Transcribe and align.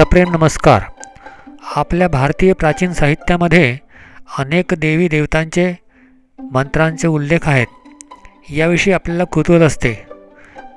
सप्रेम 0.00 0.30
नमस्कार. 0.30 0.82
आपल्या 1.76 2.08
भारतीय 2.08 2.52
प्राचीन 2.52 2.92
साहित्यामध्ये 2.92 3.78
अनेक 4.38 4.74
देवी 4.78 5.08
देवतांचे 5.08 5.78
मंत्रांचे 6.52 7.08
उल्लेख 7.08 7.48
आहेत. 7.48 7.66
याविषयी 8.50 8.92
आपल्याला 8.92 9.24
कुतूहल 9.24 9.62
असते. 9.62 10.06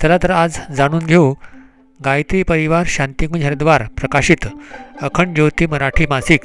चला 0.02 0.18
तर 0.23 0.32
आज 0.32 0.59
जाणून 0.71 1.05
घेऊ 1.05 1.34
गायत्री 2.05 2.44
परिवार 2.44 2.84
शांतिकुंज 2.86 3.44
हरिद्वार 3.44 3.84
प्रकाशित 3.98 4.48
अखंड 5.02 5.36
ज्योती 5.36 5.66
मराठी 5.66 6.05
मासिक 6.05 6.42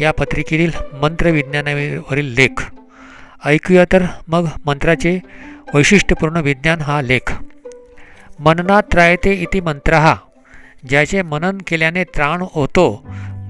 या 0.00 0.12
पत्रिकेतील 0.12 0.70
मंत्रविज्ञानावरील 1.02 2.34
लेख. 2.34 2.72
ऐकूया 3.44 3.84
तर 3.92 4.02
मग 4.28 4.46
मंत्राचे 4.66 5.20
वैशिष्ट्यपूर्ण 5.74 6.36
विज्ञान 6.36 6.80
हा 6.80 7.02
लेख. 7.02 7.32
मननात 8.40 8.82
त्रायते 8.92 9.32
इति 9.32 9.60
मंत्र. 9.60 9.94
हा 9.94 10.16
ज्याचे 10.88 11.22
मनन 11.22 11.58
केल्याने 11.66 12.04
त्राण 12.04 12.42
होतो 12.54 12.86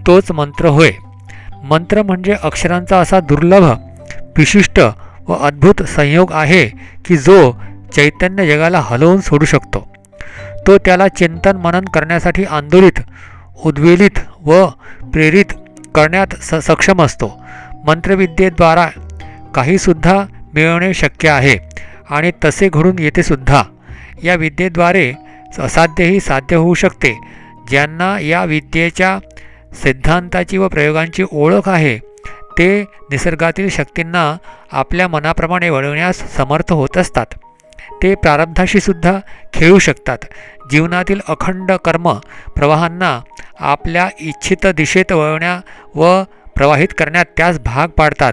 तोच 0.07 0.31
मंत्र 0.31 0.67
होय. 0.67 0.91
मंत्र 1.65 2.03
म्हणजे 2.03 2.35
अक्षरांचा 2.43 2.99
असा 2.99 3.21
दुर्लभ 3.21 3.65
विशिष्ट 4.37 4.81
व 5.29 5.35
अद्भुत 5.35 5.83
संयोग 5.83 6.33
आहे 6.33 6.67
की 7.05 7.17
जो 7.17 7.53
चैतन्य 7.95 8.47
जगाला 8.47 8.81
हलवून 8.81 9.21
सोडू 9.21 9.45
शकतो. 9.45 9.87
तो 10.67 10.79
त्याला 10.79 11.09
चिंतन 11.09 11.57
मनन 11.57 11.85
करण्यासाठी 11.85 12.45
आंदोलित 12.45 13.01
उद्वेलित 13.65 14.19
व 14.45 14.67
प्रेरित 15.13 15.53
करण्यात 15.95 16.35
स 16.43 16.55
सक्षम 16.55 17.03
असतो. 17.03 17.41
मंत्रविद्येद्वारा 17.87 18.87
काहीसुद्धा 19.55 20.25
मिळवणे 20.55 20.95
शक्य 20.95 21.29
आहे 21.29 21.57
आणि 22.11 22.31
तसे 22.45 22.69
घडून 22.69 22.99
येतेसुद्धा 22.99 23.63
या 24.25 24.35
विद्येद्वारे 24.35 25.13
असाध्यही 25.61 26.21
साध्य 26.21 26.57
होऊ 26.57 26.75
शकते. 26.75 27.21
ज्यांना 27.69 28.19
या 28.21 28.45
विद्येच्या 28.45 29.19
सिद्धांताची 29.75 30.59
व 30.59 30.69
प्रयोगांची 30.69 31.25
ओळख 31.33 31.69
आहे 31.69 31.99
ते 32.59 32.83
निसर्गातील 32.83 33.69
शक्तींना 33.69 34.37
आपल्या 34.73 35.09
मनाप्रमाणे 35.09 35.71
वळवण्यास 35.71 36.37
समर्थ 36.37 36.73
होत 36.73 36.97
असतात. 36.97 37.27
ते 38.03 38.15
प्रारब्धाशीसुद्धा 38.15 39.19
खेळू 39.53 39.79
शकतात. 39.79 40.19
जीवनातील 40.71 41.21
अखंड 41.29 41.73
कर्म 41.73 42.13
प्रवाहांना 42.57 43.21
आपल्या 43.61 44.09
इच्छित 44.21 44.67
दिशेत 44.67 45.13
वळवण्या 45.13 45.61
व 45.95 46.23
प्रवाहित 46.57 46.89
करण्यात 46.99 47.25
त्यास 47.37 47.59
भाग 47.59 47.89
पाडतात. 47.89 48.33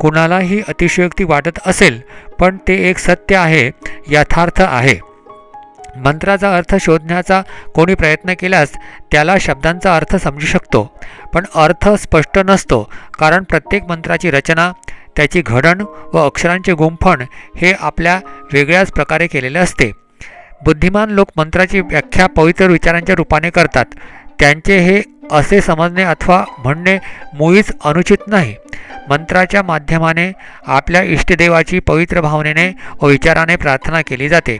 कुणालाही 0.00 0.62
अतिशयोक्ती 0.68 1.24
वाटत 1.24 1.58
असेल 1.66 2.00
पण 2.40 2.56
ते 2.68 2.74
एक 2.90 2.98
सत्य 2.98 3.36
आहे 3.36 3.70
यथार्थ 4.08 4.62
आहे. 4.62 4.98
मंत्राचा 5.98 6.56
अर्थ 6.56 6.74
शोधण्याचा 6.80 7.42
कोणी 7.74 7.94
प्रयत्न 7.94 8.34
केल्यास 8.40 8.72
त्याला 9.12 9.34
शब्दांचा 9.40 9.96
अर्थ 9.96 10.16
समजू 10.16 10.46
शकतो. 10.46 10.98
पण 11.34 11.44
अर्थ 11.54 11.88
स्पष्ट 11.88 12.38
नसतो 12.38 12.90
कारण 13.18 13.42
प्रत्येक 13.42 13.82
मंत्राची 13.88 14.30
रचना 14.30 14.72
त्याची 15.16 15.42
घडण 15.46 15.80
व 16.12 16.18
अक्षरांचे 16.26 16.72
गुंफण 16.72 17.22
हे 17.56 17.72
आपल्या 17.80 18.20
वेगळ्याच 18.52 18.92
प्रकारे 18.92 19.26
केलेले 19.26 19.58
असते. 19.58 19.92
बुद्धिमान 20.64 21.10
लोक 21.10 21.28
मंत्राची 21.36 21.80
व्याख्या 21.80 22.26
पवित्र 22.26 22.66
विचारांच्या 22.66 23.14
रूपाने 23.14 23.50
करतात. 23.50 23.84
त्यांचे 24.40 24.78
हे 24.78 25.02
असे 25.32 25.60
समजणे 25.60 26.02
अथवा 26.02 26.44
म्हणणे 26.58 26.98
मुळीच 27.34 27.72
अनुचित 27.84 28.18
नाही. 28.26 28.54
मंत्राच्या 29.08 29.62
माध्यमाने 29.62 30.32
आपल्या 30.66 31.02
इष्टदेवाची 31.02 31.78
पवित्र 31.78 32.20
भावनेने 32.20 32.72
व 33.02 33.06
विचाराने 33.06 33.56
प्रार्थना 33.56 34.00
केली 34.00 34.28
जाते. 34.28 34.58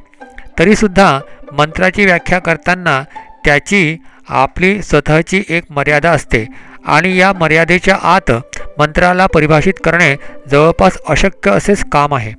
तरीसुद्धा 0.58 1.20
मंत्राची 1.52 2.04
व्याख्या 2.04 2.38
करताना 2.38 3.02
त्याची 3.44 3.96
आपली 4.28 4.82
स्वतःची 4.82 5.42
एक 5.48 5.64
मर्यादा 5.70 6.10
असते 6.10 6.46
आणि 6.86 7.16
या 7.16 7.32
मर्यादेच्या 7.32 7.96
आत 8.02 8.32
मंत्राला 8.78 9.26
परिभाषित 9.26 9.72
करणे 9.84 10.16
जवळपास 10.50 10.98
अशक्य 11.08 11.50
असेच 11.50 11.84
काम 11.92 12.14
आहे. 12.14 12.32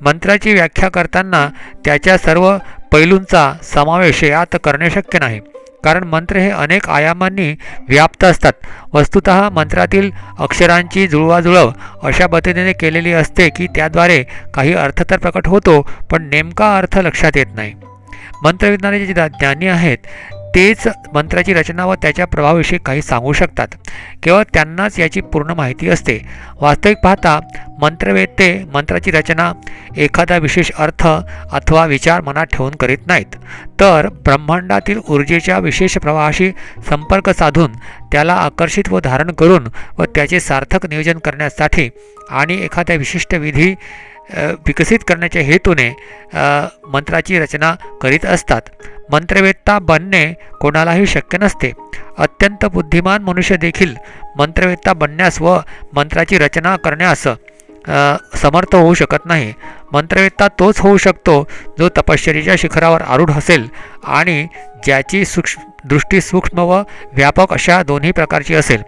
मंत्राची 0.00 0.52
व्याख्या 0.52 0.88
करताना 0.88 1.48
त्याच्या 1.84 2.18
सर्व 2.18 2.56
पैलूंचा 2.92 3.52
समावेश 3.62 4.24
यात 4.24 4.56
करणे 4.64 4.90
शक्य 4.90 5.18
नाही. 5.18 5.40
कारण 5.84 6.04
मंत्र 6.04 6.36
हे 6.36 6.50
अनेक 6.50 6.88
आयामांनी 6.88 7.50
व्याप्त 7.88 8.24
असतात. 8.24 8.52
वस्तुत 8.92 9.30
मंत्रातील 9.52 10.10
अक्षरांची 10.38 11.06
जुळवाजुळव 11.06 11.70
अशा 12.02 12.26
पद्धतीने 12.26 12.72
केलेली 12.72 13.12
असते 13.12 13.48
की 13.48 13.66
त्याद्वारे 13.66 14.22
काही 14.54 14.74
अर्थ 14.74 15.02
तर 15.10 15.18
प्रकट 15.18 15.48
होतो 15.48 15.80
पण 16.10 16.28
नेमका 16.28 16.76
अर्थ 16.76 16.98
लक्षात 16.98 17.36
येत 17.36 17.54
नाही. 17.54 17.74
मंत्रविज्ञानाचे 18.42 19.06
जे 19.06 19.14
ज्ञानी 19.14 19.66
आहेत 19.66 19.98
तेच 20.54 20.86
मंत्राची 21.14 21.54
रचना 21.54 21.84
व 21.86 21.94
त्याच्या 21.94 22.24
प्रभावाविषयी 22.26 22.78
काही 22.78 23.02
सांगू 23.02 23.32
शकतात. 23.32 23.68
केवळ 24.22 24.42
त्यांनाच 24.54 24.98
याची 24.98 25.20
पूर्ण 25.20 25.50
माहिती 25.50 25.88
असते. 25.88 26.18
वास्तविक 26.60 26.98
पाहता 26.98 27.38
मंत्रवेत्ते 27.80 28.52
मंत्राची 28.72 29.10
रचना 29.10 29.52
एखादा 29.96 30.36
विशेष 30.36 30.70
अर्थ 30.78 31.06
अथवा 31.52 31.86
विचार 31.86 32.20
मनात 32.20 32.46
ठेवून 32.46 32.74
करीत 32.74 33.06
नाहीत. 33.06 33.36
तर 33.80 34.08
ब्रह्मांडातील 34.24 35.00
ऊर्जेच्या 35.08 35.58
विशेष 35.58 35.98
प्रवाहाशी 35.98 36.50
संपर्क 36.88 37.30
साधून 37.30 37.72
त्याला 38.12 38.34
आकर्षित 38.34 38.88
व 38.88 39.00
धारण 39.00 39.30
करून 39.30 39.68
व 39.98 40.04
त्याचे 40.04 40.40
सार्थक 40.40 40.86
नियोजन 40.86 41.18
करण्यासाठी 41.18 41.88
आणि 42.30 42.54
एखाद्या 42.64 42.96
विशिष्ट 42.96 43.34
विधी 43.34 43.74
विकसित 44.66 44.98
करण्याच्या 45.08 45.42
हेतूने 45.42 45.88
मंत्राची 46.92 47.38
रचना 47.38 47.74
करीत 48.02 48.26
असतात. 48.26 48.60
मंत्रवेत्ता 49.12 49.78
बनणे 49.78 50.24
कोणालाही 50.60 51.06
शक्य 51.06 51.38
नसते. 51.38 51.72
अत्यंत 52.18 52.64
बुद्धिमान 52.64 53.22
मनुष्य 53.22 53.56
देखील 53.56 53.94
मंत्रवेत्ता 54.38 54.92
बनण्यास 54.92 55.40
व 55.42 55.58
मंत्राची 55.94 56.38
रचना 56.38 56.76
करण्यास 56.76 57.26
समर्थ 58.42 58.74
होऊ 58.74 58.94
शकत 58.94 59.26
नाही. 59.26 59.52
मंत्रवेत्ता 59.92 60.48
तोच 60.58 60.80
होऊ 60.80 60.96
शकतो 60.96 61.42
जो 61.78 61.88
तपश्चरीच्या 61.88 62.54
शिखरावर 62.58 63.02
आरूढ 63.02 63.30
असेल 63.30 63.68
आणि 64.04 64.46
ज्याची 64.84 65.24
सूक्ष्म 65.24 65.62
दृष्टी 65.84 66.20
सूक्ष्म 66.20 66.58
व 66.60 66.82
व्यापक 67.12 67.52
अशा 67.52 67.82
दोन्ही 67.82 68.10
प्रकारची 68.12 68.54
असेल. 68.54 68.82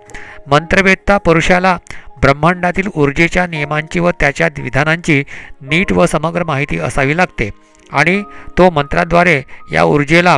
मंत्रवेत्ता 0.46 1.16
पुरुषाला 1.18 1.76
ब्रह्मांडातील 2.24 2.88
ऊर्जेच्या 2.94 3.46
नियमांची 3.46 4.00
व 4.00 4.10
त्याच्या 4.10 4.48
विधानांची 4.58 5.22
नीट 5.62 5.92
व 5.92 6.06
समग्र 6.06 6.44
माहिती 6.44 6.78
असावी 6.78 7.16
लागते. 7.16 7.50
आणि 7.92 8.22
तो 8.58 8.70
मंत्राद्वारे 8.70 9.42
या 9.72 9.82
ऊर्जेला 9.84 10.36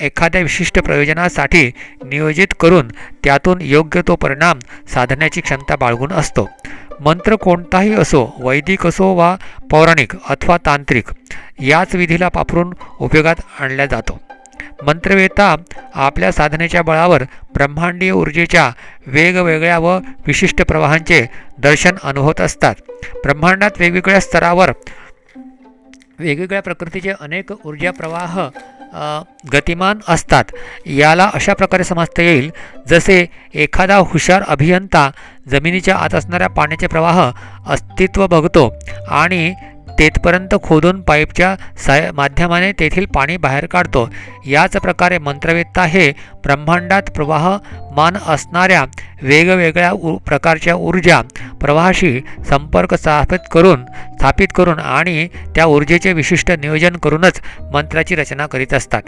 एखाद्या 0.00 0.40
विशिष्ट 0.40 0.78
प्रयोजनासाठी 0.78 1.66
नियोजित 2.04 2.54
करून 2.60 2.88
त्यातून 3.24 3.60
योग्य 3.60 4.02
तो 4.08 4.16
परिणाम 4.16 4.58
साधण्याची 4.94 5.40
क्षमता 5.40 5.76
बाळगून 5.76 6.12
असतो. 6.12 6.48
मंत्र 7.00 7.36
कोणताही 7.36 7.92
असो 7.94 8.24
वैदिक 8.38 8.86
असो 8.86 9.12
वा 9.14 9.36
पौराणिक 9.70 10.12
अथवा 10.28 10.56
तांत्रिक 10.66 11.04
याच 11.60 11.94
विधीला 11.94 12.28
वापरून 12.34 12.72
उपयोगात 13.00 13.40
आणला 13.60 13.86
जातो. 13.86 14.20
मंत्रवेता 14.82 15.54
आपल्या 15.94 16.30
साधनेच्या 16.32 16.82
बळावर 16.82 17.22
ब्रह्मांडीय 17.54 18.10
ऊर्जेच्या 18.10 18.70
वेगवेगळ्या 19.06 19.78
व 19.78 19.96
विशिष्ट 20.26 20.62
प्रवाहांचे 20.62 21.24
दर्शन 21.58 21.96
अनुभवत 22.02 22.40
असतात. 22.40 22.74
ब्रह्मांडात 23.24 23.80
वेगवेगळ्या 23.80 24.20
स्तरावर 24.20 24.72
वेगवेगळ्या 26.18 26.62
प्रकृतीचे 26.62 27.12
अनेक 27.20 27.52
ऊर्जा 27.66 27.90
प्रवाह 27.90 28.38
गतिमान 29.52 29.98
असतात. 30.08 30.44
याला 30.86 31.30
अशा 31.34 31.54
प्रकारे 31.54 31.84
समजता 31.84 32.22
येईल 32.22 32.50
जसे 32.88 33.24
एखादा 33.54 33.96
हुशार 34.10 34.42
अभियंता 34.48 35.10
जमिनीच्या 35.50 35.96
आत 35.96 36.14
असणाऱ्या 36.14 36.48
पाण्याचे 36.48 36.86
प्रवाह 36.86 37.20
अस्तित्व 37.72 38.26
बघतो 38.26 38.68
आणि 39.10 39.52
तेथपर्यंत 39.98 40.54
खोदून 40.62 41.00
पाईपच्या 41.00 41.54
साय 41.86 42.10
माध्यमाने 42.14 42.72
तेथील 42.72 43.06
पाणी 43.06 43.36
बाहेर 43.36 43.66
काढतो. 43.66 44.08
याच 44.46 44.76
प्रकारे 44.76 45.18
मंत्रवेत्ता 45.18 45.84
हे 45.84 46.10
ब्रह्मांडात 46.44 47.10
प्रवाहमान 47.14 48.16
असणाऱ्या 48.26 48.84
वेगवेगळ्या 49.22 49.90
उ 49.92 50.16
प्रकारच्या 50.16 50.74
ऊर्जा 50.74 51.20
प्रवाहाशी 51.60 52.20
संपर्क 52.48 52.94
स्थापित 52.94 53.38
करून 53.52 53.84
स्थापित 54.24 54.48
करून 54.54 54.78
आणि 54.78 55.28
त्या 55.28 55.64
ऊर्जेचे 55.66 56.12
विशिष्ट 56.12 56.50
नियोजन 56.50 56.96
करूनच 56.96 57.40
मंत्राची 57.72 58.14
रचना 58.14 58.46
करीत 58.46 58.74
असतात. 58.74 59.02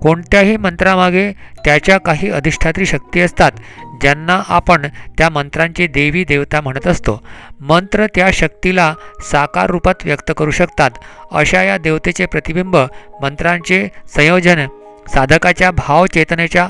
कोणत्याही 0.00 0.56
मंत्रामागे 0.56 1.32
त्याच्या 1.64 1.98
काही 1.98 2.30
अधिष्ठात्री 2.30 2.86
शक्ती 2.86 3.20
असतात 3.20 3.52
ज्यांना 4.00 4.42
आपण 4.48 4.86
त्या 5.18 5.28
मंत्रांची 5.28 5.86
देवी 5.86 6.24
देवता 6.24 6.60
म्हणत 6.60 6.86
असतो. 6.86 7.22
मंत्र 7.60 8.06
त्या 8.06 8.30
शक्तीला 8.32 8.94
साकार 9.30 9.70
रूपात 9.70 9.94
व्यक्त 10.04 10.32
करू 10.36 10.50
शकतात. 10.50 10.90
अशा 11.32 11.62
या 11.62 11.78
देवतेचे 11.78 12.26
प्रतिबिंब 12.26 12.76
मंत्रांचे 13.22 13.88
संयोजन 14.16 14.66
साधकाच्या 15.14 15.70
भाव 15.70 16.06
चेतनेच्या 16.06 16.68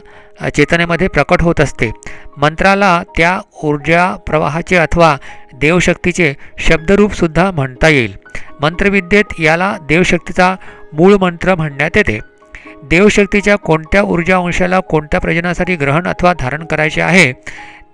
चेतनेमध्ये 0.51 1.09
प्रकट 1.09 1.43
होत 1.43 1.61
असते. 1.61 1.91
मंत्राला 2.37 3.03
त्या 3.17 3.41
ऊर्जा 3.65 4.17
प्रवाहाचे 4.27 4.77
अथवा 4.77 5.17
देवशक्तीचे 5.55 6.35
शब्दरूपसुद्धा 6.59 7.51
म्हणता 7.51 7.89
येईल. 7.89 8.17
मंत्रविद्येत 8.61 9.41
याला 9.41 9.77
देवशक्तीचा 9.83 10.55
मूळ 10.93 11.15
मंत्र 11.15 11.55
म्हणण्यात 11.55 11.97
येते. 11.97 12.19
देवशक्तीच्या 12.85 13.57
कोणत्या 13.57 14.03
ऊर्जा 14.03 14.37
अंशाला 14.37 14.81
कोणत्या 14.81 15.21
प्रयोजनासाठी 15.21 15.77
ग्रहण 15.77 16.07
अथवा 16.07 16.33
धारण 16.33 16.65
करायचे 16.65 17.01
आहे? 17.01 17.33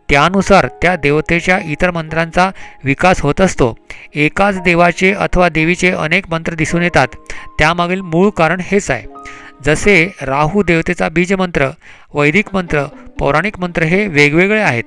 त्यानुसार 0.08 0.66
त्या 0.82 0.96
देवतेच्या 0.96 1.58
इतर 1.64 1.90
मंत्रांचा 1.90 2.50
विकास 2.84 3.20
होत 3.20 3.40
असतो. 3.40 3.74
एकाच 4.14 4.60
देवाचे 4.60 5.12
अथवा 5.12 5.48
देवीचे 5.48 5.90
अनेक 5.90 6.24
मंत्र 6.30 6.54
दिसून 6.54 6.82
येतात. 6.82 7.08
त्यामागील 7.58 8.00
मूळ 8.00 8.30
कारण 8.30 8.60
हेच 8.62 8.90
आहे. 8.90 9.06
जसे 9.64 10.14
राहू 10.22 10.62
देवतेचा 10.62 11.08
बीजमंत्र 11.08 11.68
वैदिक 12.14 12.46
मंत्र 12.52 12.84
पौराणिक 13.18 13.58
मंत्र 13.58 13.82
हे 13.82 14.06
वेगवेगळे 14.06 14.60
आहेत. 14.60 14.84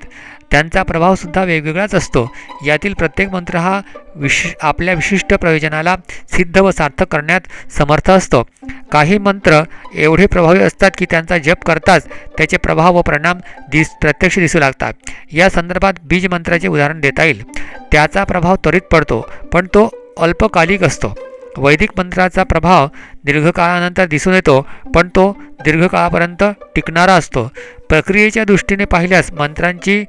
त्यांचा 0.51 0.83
प्रभावसुद्धा 0.83 1.44
वेगवेगळाच 1.44 1.95
असतो. 1.95 2.31
यातील 2.66 2.94
प्रत्येक 2.94 3.30
मंत्र 3.30 3.57
हा 3.57 3.81
विश 4.16 4.56
आपल्या 4.62 4.94
विशिष्ट 4.94 5.33
प्रयोजनाला 5.33 5.95
सिद्ध 6.31 6.57
व 6.57 6.72
सार्थक 6.72 7.07
करण्यात 7.07 7.42
समर्थ 7.72 8.12
असतो. 8.12 8.44
काही 8.92 9.18
मंत्र 9.18 9.62
एवढे 9.95 10.25
प्रभावी 10.25 10.60
असतात 10.60 10.92
की 10.98 11.06
त्यांचा 11.10 11.38
जप 11.38 11.63
करताच 11.66 12.07
त्याचे 12.38 12.57
प्रभाव 12.57 12.95
व 12.95 13.01
परिणाम 13.01 13.39
दिस 13.72 13.89
प्रत्यक्ष 13.89 14.39
दिसू 14.39 14.60
लागतात. 14.60 14.94
या 15.31 15.50
संदर्भात 15.50 15.94
बीजमंत्राचे 16.04 16.68
उदाहरण 16.68 17.00
देता 17.01 17.24
येईल. 17.24 17.44
त्याचा 17.92 18.24
प्रभाव 18.24 18.56
त्वरित 18.56 18.81
पडतो 18.81 19.30
पण 19.54 19.66
तो 19.66 19.89
अल्पकालिक 20.18 20.83
असतो. 20.83 21.16
वैदिक 21.57 21.92
मंत्राचा 21.98 22.44
प्रभाव 22.44 22.88
दीर्घकाळानंतर 23.25 24.06
दिसून 24.06 24.34
येतो 24.34 24.60
पण 24.96 25.07
तो 25.16 25.31
दीर्घकाळापर्यंत 25.63 26.44
टिकणारा 26.75 27.13
असतो. 27.13 27.48
प्रक्रियेच्या 27.90 28.44
दृष्टीने 28.44 28.86
पाहिल्यास 28.86 29.31
मंत्रांची 29.31 30.04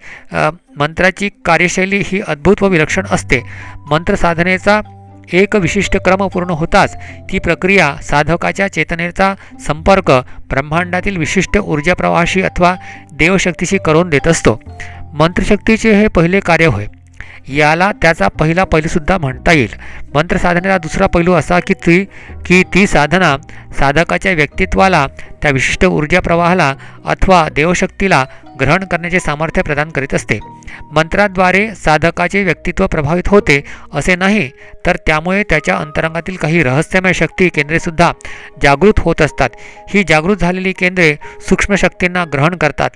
मंत्राची 0.79 1.29
कार्यशैली 1.45 2.03
ही 2.07 2.21
अद्भुत 2.29 2.63
व 2.63 2.69
विलक्षण 2.69 3.07
असते. 3.11 3.43
मंत्रसाधनेचा 3.91 4.81
एक 5.33 5.57
विशिष्ट 5.57 5.97
क्रम 5.97 6.27
पूर्ण 6.27 6.51
होताच 6.51 6.95
ती 7.31 7.39
प्रक्रिया 7.39 7.95
साधकाच्या 8.03 8.69
चेतनेचा 8.73 9.35
संपर्क 9.67 10.11
ब्रह्मांडातील 10.51 11.17
विशिष्ट 11.17 11.59
ऊर्जा 11.59 11.95
प्रवाहाशी 11.95 12.43
अथवा 12.43 12.75
देवशक्तीशी 13.13 13.79
करून 13.85 14.11
देत 14.11 14.29
असतो. 14.29 14.61
मंत्रशक्तीचे 15.15 15.93
हे 15.95 16.07
पहिले 16.09 16.41
कार्य 16.41 16.67
होय. 16.67 16.87
याला 17.49 17.91
त्याचा 18.03 18.29
पहिला 18.29 18.65
पैलूसुद्धा 18.65 19.19
म्हणता 19.19 19.53
येईल. 19.53 19.75
मंत्रसाधनेचा 20.15 20.79
दुसरा 20.79 21.07
पैलू 21.07 21.33
असा 21.33 21.59
की 21.61 21.75
ती 21.75 22.05
की 22.47 22.63
ती 22.75 22.87
साधना 22.87 23.37
साधकाच्या 23.79 24.33
व्यक्तित्वाला 24.33 25.07
त्या 25.43 25.51
विशिष्ट 25.51 25.85
ऊर्जा 25.85 26.21
प्रवाहाला 26.21 26.75
अथवा 27.05 27.49
देवशक्तीला 27.55 28.25
ग्रहण 28.61 28.85
करण्याचे 28.85 29.21
सामर्थ्य 29.21 29.63
प्रदान 29.63 29.91
करीत 29.91 30.15
असते. 30.15 30.39
मंत्राद्वारे 30.93 31.75
साधकाचे 31.75 32.43
व्यक्तित्व 32.45 32.87
प्रभावित 32.87 33.29
होते 33.29 33.63
असे 33.95 34.17
नाही 34.17 34.51
तर 34.87 34.97
त्यामुळे 34.97 35.43
त्याच्या 35.43 35.77
अंतरंगातील 35.77 36.37
काही 36.37 36.63
रहस्यमय 36.63 37.13
शक्ती 37.13 37.49
केंद्रेसुद्धा 37.49 38.13
जागृत 38.63 39.01
होत 39.01 39.23
असतात. 39.23 39.51
ही 39.89 40.05
जागृत 40.09 40.37
झालेली 40.37 40.73
केंद्रे 40.73 41.15
सूक्ष्म 41.49 41.75
शक्तींना 41.75 42.25
ग्रहण 42.33 42.57
करतात. 42.57 42.91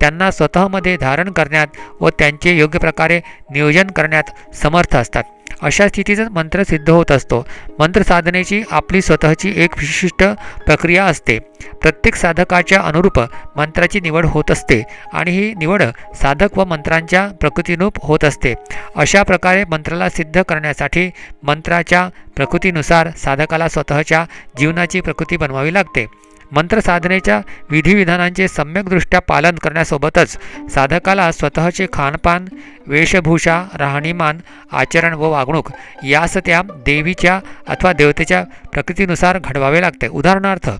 त्यांना 0.00 0.30
स्वतःमध्ये 0.30 0.96
धारण 0.96 1.30
करण्यात 1.30 1.66
व 2.00 2.08
त्यांचे 2.08 2.58
योग्य 2.58 2.78
प्रकारे 2.78 3.20
नियोजन 3.50 3.86
करण्यात 3.86 4.54
समर्थ 4.54 4.96
असतात. 4.96 5.24
अशा 5.62 5.88
स्थितीतच 5.88 6.28
मंत्र 6.30 6.62
सिद्ध 6.62 6.90
होत 6.90 7.10
असतो. 7.10 7.46
मंत्र 7.78 8.02
साधनेची 8.02 8.62
आपली 8.70 9.02
स्वतःची 9.02 9.52
एक 9.56 9.78
विशिष्ट 9.78 10.24
प्रक्रिया 10.66 11.04
असते. 11.04 11.38
प्रत्येक 11.82 12.14
साधकाच्या 12.14 12.80
अनुरूप 12.80 13.20
मंत्राची 13.56 14.00
निवड 14.00 14.26
होत 14.26 14.50
असते 14.50 14.82
आणि 15.12 15.30
ही 15.30 15.54
निवड 15.54 15.82
साधक 16.14 16.58
व 16.58 16.64
मंत्रांच्या 16.64 17.28
प्रकृतीनुप 17.40 17.92
होत 18.02 18.24
असते. 18.24 18.54
अशा 18.96 19.22
प्रकारे 19.22 19.64
मंत्राला 19.64 20.08
सिद्ध 20.08 20.42
करण्यासाठी 20.42 21.10
मंत्राच्या 21.42 22.08
प्रकृतीनुसार 22.36 23.10
साधकाला 23.16 23.68
स्वतःच्या 23.68 24.24
जीवनाची 24.58 25.00
प्रकृती 25.00 25.36
बनवावी 25.36 25.74
लागते. 25.74 26.06
मंत्रसाधनेच्या 26.52 27.40
विधिविधानांचे 27.70 28.48
सम्यकदृष्ट्या 28.48 29.20
पालन 29.20 29.54
करण्यासोबतच 29.54 30.36
साधकाला 30.74 31.30
स्वतःचे 31.32 31.86
खानपान 31.92 32.44
वेशभूषा 32.86 33.62
राहणीमान 33.74 34.38
आचरण 34.72 35.14
व 35.14 35.30
वागणूक 35.30 35.70
यास 36.04 36.36
त्या 36.36 36.62
देवीच्या 36.86 37.40
अथवा 37.68 37.92
देवतेच्या 37.92 38.44
प्रकृतीनुसार 38.72 39.38
घडवावे 39.38 39.80
लागते. 39.80 40.08
उदाहरणार्थ 40.08 40.70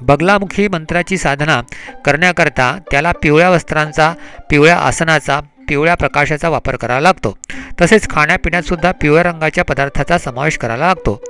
बगलामुखी 0.00 0.68
मंत्राची 0.68 1.18
साधना 1.18 1.60
करण्याकरता 2.04 2.78
त्याला 2.90 3.12
पिवळ्या 3.12 3.50
वस्त्रांचा 3.50 4.12
पिवळ्या 4.50 4.76
आसनाचा 4.76 5.40
पिवळ्या 5.68 5.94
प्रकाशाचा 5.94 6.48
वापर 6.48 6.76
करावा 6.76 7.00
लागतो. 7.00 7.38
तसेच 7.80 8.10
खाण्यापिण्यातसुद्धा 8.10 8.92
पिवळ्या 8.92 9.22
रंगाच्या 9.22 9.64
पदार्थाचा 9.64 10.18
समावेश 10.18 10.58
करावा 10.58 10.78
लागतो. 10.78 11.24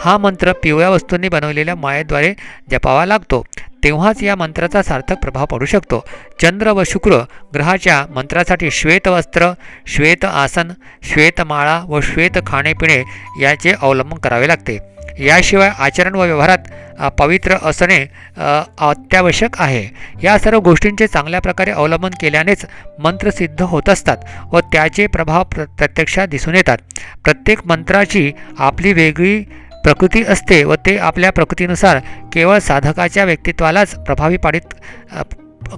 हा 0.00 0.18
मंत्र 0.18 0.52
पिवळ्या 0.52 0.90
वस्तूंनी 0.90 1.28
बनवलेल्या 1.28 1.74
मायेद्वारे 1.74 2.34
जपावा 2.70 3.06
लागतो. 3.06 3.44
तेव्हाच 3.84 4.22
या 4.22 4.36
मंत्राचा 4.36 4.82
सार्थक 4.82 5.16
प्रभाव 5.22 5.46
पडू 5.46 5.64
शकतो. 5.64 6.04
चंद्र 6.40 6.70
व 6.70 6.82
शुक्र 6.86 7.24
ग्रहाच्या 7.54 8.06
मंत्रासाठी 8.14 8.70
श्वेत 8.70 9.08
वस्त्र 9.08 9.52
श्वेत 9.86 10.24
आसन 10.24 10.72
श्वेतमाळा 11.02 11.84
व 11.88 12.00
श्वेत 12.00 12.38
खाणेपिणे 12.46 13.02
याचे 13.40 13.74
अवलंबन 13.82 14.18
करावे 14.18 14.48
लागते. 14.48 14.91
याशिवाय 15.20 15.70
आचरण 15.78 16.14
व 16.14 16.24
व्यवहारात 16.24 17.10
पवित्र 17.18 17.56
असणे 17.62 17.98
अत्यावश्यक 18.36 19.60
आहे. 19.60 19.86
या 20.22 20.38
सर्व 20.38 20.58
गोष्टींचे 20.60 21.06
चांगल्या 21.06 21.40
प्रकारे 21.40 21.70
अवलंबन 21.70 22.10
केल्यानेच 22.20 22.64
मंत्र 22.98 23.30
सिद्ध 23.30 23.62
होत 23.62 23.88
असतात 23.88 24.16
व 24.52 24.60
त्याचे 24.72 25.06
प्रभाव 25.06 25.44
प्र 25.44 25.64
प्रत्यक्षात 25.78 26.28
दिसून 26.28 26.54
येतात. 26.54 26.78
प्रत्येक 27.24 27.66
मंत्राची 27.66 28.30
आपली 28.58 28.92
वेगळी 28.92 29.38
प्रकृती 29.84 30.22
असते 30.24 30.62
व 30.64 30.74
ते 30.86 30.96
आपल्या 30.98 31.30
प्रकृतीनुसार 31.32 31.98
केवळ 32.32 32.58
साधकाच्या 32.58 33.24
व्यक्तित्वालाच 33.24 33.94
प्रभावी 33.96 34.36
पाडित 34.36 34.74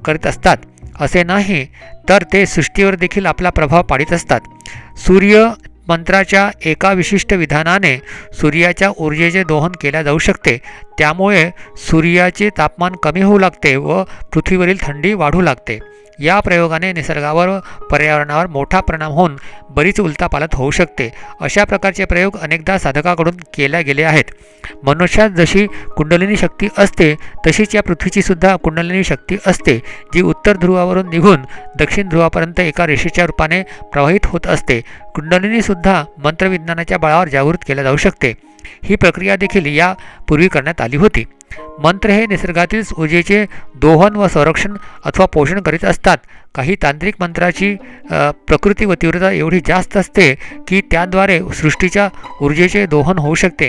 करीत 0.04 0.26
असतात. 0.26 0.56
असे 1.00 1.22
नाही 1.22 1.64
तर 2.08 2.22
ते 2.32 2.44
सृष्टीवर 2.46 2.94
देखील 2.94 3.26
आपला 3.26 3.50
प्रभाव 3.50 3.82
पाडित 3.82 4.12
असतात. 4.12 4.40
सूर्य 4.96 5.46
मंत्राच्या 5.88 6.50
एका 6.64 6.92
विशिष्ट 6.92 7.32
विधानाने 7.32 7.96
सूर्याच्या 8.32 8.90
ऊर्जेचे 8.98 9.44
दोहन 9.44 9.72
केल्या 9.80 10.02
जाऊ 10.02 10.18
शकते. 10.18 10.58
त्यामुळे 10.98 11.50
सूर्याचे 11.76 12.48
तापमान 12.58 12.92
कमी 12.92 13.22
होऊ 13.22 13.38
लागते 13.38 13.76
व 13.76 14.02
पृथ्वीवरील 14.32 14.76
थंडी 14.82 15.12
वाढू 15.14 15.40
लागते. 15.40 15.78
या 16.20 16.40
प्रयोगाने 16.40 16.92
निसर्गावर 16.92 17.48
पर्यावरणावर 17.90 18.46
मोठा 18.46 18.80
परिणाम 18.80 19.12
होऊन 19.12 19.36
बरीच 19.70 20.00
उलतापालत 20.00 20.54
होऊ 20.54 20.70
शकते. 20.70 21.12
अशा 21.40 21.64
प्रकारचे 21.64 22.04
प्रयोग 22.04 22.36
अनेकदा 22.36 22.78
साधकाकडून 22.78 23.34
केल्या 23.54 23.80
गेले 23.80 24.02
आहेत. 24.02 24.24
मनुष्यात 24.84 25.30
जशी 25.30 25.66
कुंडलिनी 25.96 26.36
शक्ती 26.36 26.68
असते 26.78 27.14
तशीच 27.46 27.74
या 27.74 27.82
पृथ्वीची 27.82 28.22
सुद्धा 28.22 28.56
कुंडलिनी 28.56 29.04
शक्ती 29.04 29.36
असते 29.46 29.78
जी 30.14 30.22
उत्तर 30.22 30.56
ध्रुवावरून 30.56 31.08
निघून 31.10 31.42
दक्षिण 31.78 32.08
ध्रुवापर्यंत 32.08 32.60
एका 32.60 32.86
रेषेच्या 32.86 33.26
रूपाने 33.26 33.62
प्रवाहित 33.92 34.26
होत 34.26 34.46
असते. 34.46 34.80
कुंडलिनीसुद्धा 35.14 36.04
मंत्रविज्ञानाच्या 36.24 36.98
बळावर 36.98 37.28
जागृत 37.28 37.64
केल्या 37.68 37.84
जाऊ 37.84 37.96
शकते. 37.96 38.34
ही 38.84 38.96
प्रक्रिया 38.96 39.36
देखील 39.36 39.66
यापूर्वी 39.66 40.48
करण्यात 40.48 40.80
आली 40.80 40.96
होती. 40.96 41.24
मंत्र 41.82 42.10
हे 42.10 42.26
निसर्गातील 42.26 42.82
ऊर्जेचे 42.98 43.44
दोहन 43.80 44.16
व 44.16 44.26
संरक्षण 44.28 44.76
अथवा 45.04 45.26
पोषण 45.26 45.60
करीत 45.60 45.84
असतात. 45.84 46.18
काही 46.54 46.76
तांत्रिक 46.82 47.14
मंत्राची 47.20 47.74
प्रकृती 48.48 48.84
व 48.84 48.94
तीव्रता 49.02 49.30
एवढी 49.30 49.60
जास्त 49.66 49.96
असते 49.96 50.34
की 50.68 50.80
त्याद्वारे 50.90 51.40
सृष्टीच्या 51.54 52.08
ऊर्जेचे 52.42 52.84
दोहन 52.86 53.18
होऊ 53.18 53.34
शकते. 53.34 53.68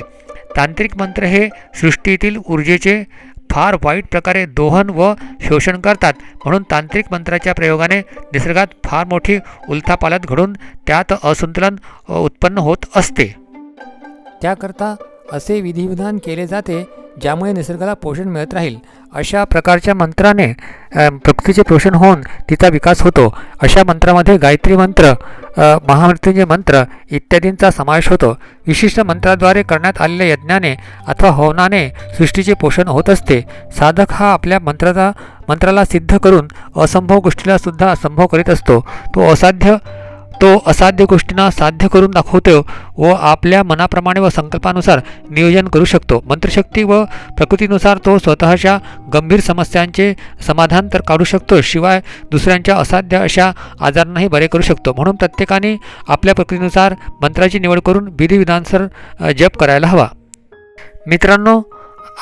तांत्रिक 0.55 0.97
मंत्र 0.97 1.23
हे 1.23 1.47
सृष्टीतील 1.81 2.37
ऊर्जेचे 2.45 3.03
फार 3.51 3.75
वाईट 3.83 4.05
प्रकारे 4.11 4.45
दोहन 4.45 4.89
व 4.89 5.13
शोषण 5.41 5.79
करतात. 5.81 6.13
म्हणून 6.43 6.63
तांत्रिक 6.71 7.05
मंत्राच्या 7.11 7.53
प्रयोगाने 7.53 7.99
निसर्गात 8.33 8.67
फार 8.85 9.05
मोठी 9.05 9.37
उलथापालत 9.69 10.25
घडून 10.29 10.53
त्यात 10.87 11.13
असंतुलन 11.23 11.75
उत्पन्न 12.09 12.57
होत 12.57 12.85
असते. 12.95 13.33
त्याकरता 14.41 14.95
असे 15.31 15.59
विधिविधान 15.61 16.17
केले 16.17 16.47
जाते 16.47 16.83
ज्यामुळे 17.21 17.51
निसर्गाला 17.53 17.93
पोषण 17.93 18.27
मिळत 18.29 18.53
राहील. 18.53 18.75
अशा 19.13 19.43
प्रकारच्या 19.43 19.93
मंत्राने 19.95 20.51
प्रकृतीचे 20.95 21.61
पोषण 21.69 21.95
होऊन 21.95 22.21
तिचा 22.49 22.67
विकास 22.67 23.01
होतो. 23.01 23.27
अशा 23.63 23.83
मंत्रामध्ये 23.87 24.37
गायत्री 24.37 24.75
मंत्र 24.75 25.13
महामृत्यूंचे 25.87 26.45
मंत्र 26.45 26.83
इत्यादींचा 27.11 27.69
समावेश 27.71 28.07
होतो. 28.09 28.31
विशिष्ट 28.67 28.99
मंत्राद्वारे 28.99 29.63
करण्यात 29.63 30.01
आलेल्या 30.01 30.27
यज्ञाने 30.27 30.75
अथवा 31.07 31.31
हवनाने 31.31 31.87
सृष्टीचे 32.17 32.53
पोषण 32.61 32.87
होत 32.87 33.09
असते. 33.09 33.41
साधक 33.77 34.11
हा 34.11 34.31
आपल्या 34.33 34.59
मंत्राचा 34.59 35.11
मंत्राला 35.49 35.83
सिद्ध 35.85 36.17
करून 36.17 36.47
असंभव 36.77 37.19
गोष्टीला 37.19 37.57
सुद्धा 37.57 37.93
संभव 37.95 38.27
करीत 38.27 38.49
असतो. 38.49 38.79
तो 39.15 39.31
असाध्य 39.33 39.75
तो 40.41 40.47
असाध्य 40.67 41.05
गोष्टींना 41.09 41.49
साध्य 41.51 41.87
करून 41.87 42.11
दाखवतो 42.11 42.59
व 42.97 43.13
आपल्या 43.13 43.61
मनाप्रमाणे 43.63 44.19
व 44.19 44.29
संकल्पानुसार 44.29 44.99
नियोजन 45.29 45.67
करू 45.67 45.85
शकतो. 45.85 46.21
मंत्रशक्ती 46.25 46.83
व 46.83 47.03
प्रकृतीनुसार 47.37 47.97
तो 47.97 48.17
स्वतःच्या 48.17 48.77
गंभीर 49.13 49.39
समस्यांचे 49.39 50.13
समाधान 50.47 50.87
तर 50.93 51.01
काढू 51.01 51.23
शकतो 51.23 51.61
शिवाय 51.61 52.01
दुसऱ्यांच्या 52.31 52.75
असाध्य 52.77 53.17
अशा 53.17 53.51
आजारांनाही 53.81 54.27
बरे 54.27 54.47
करू 54.47 54.61
शकतो. 54.61 54.93
म्हणून 54.93 55.15
प्रत्येकाने 55.15 55.75
आपल्या 56.07 56.35
प्रकृतीनुसार 56.35 56.95
मंत्राची 57.21 57.59
निवड 57.59 57.79
करून 57.79 58.09
विधिविधानसर 58.19 58.85
जप 59.37 59.57
करायला 59.57 59.87
हवा. 59.87 60.07
मित्रांनो 61.07 61.61